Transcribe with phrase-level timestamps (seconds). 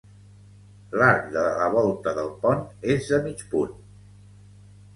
[1.01, 2.65] L'arc de la volta del pont
[2.97, 3.79] és de mig punt.